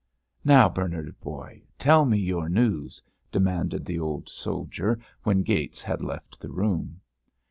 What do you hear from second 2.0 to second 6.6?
me your news!" demanded the old soldier, when Gates had left the